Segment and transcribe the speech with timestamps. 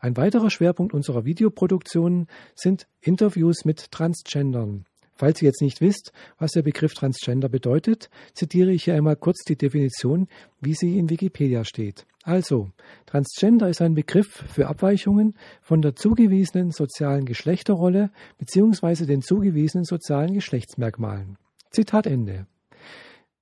[0.00, 4.86] Ein weiterer Schwerpunkt unserer Videoproduktionen sind Interviews mit Transgendern.
[5.16, 9.44] Falls ihr jetzt nicht wisst, was der Begriff Transgender bedeutet, zitiere ich hier einmal kurz
[9.44, 10.28] die Definition,
[10.60, 12.06] wie sie in Wikipedia steht.
[12.22, 12.70] Also,
[13.06, 19.06] Transgender ist ein Begriff für Abweichungen von der zugewiesenen sozialen Geschlechterrolle bzw.
[19.06, 21.38] den zugewiesenen sozialen Geschlechtsmerkmalen.
[21.70, 22.46] Zitat Ende.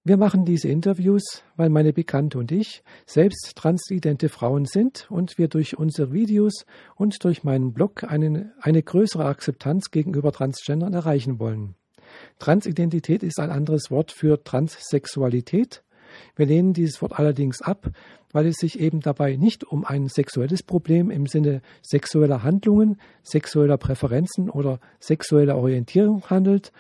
[0.07, 5.49] Wir machen diese Interviews, weil meine Bekannte und ich selbst transidente Frauen sind und wir
[5.49, 11.75] durch unsere Videos und durch meinen Blog eine, eine größere Akzeptanz gegenüber Transgendern erreichen wollen.
[12.39, 15.83] Transidentität ist ein anderes Wort für Transsexualität.
[16.37, 17.91] Wir lehnen dieses Wort allerdings ab,
[18.31, 23.79] weil es sich eben dabei nicht um ein sexuelles Problem im Sinne sexueller Handlungen, sexueller
[23.79, 26.73] Präferenzen oder sexueller Orientierung handelt,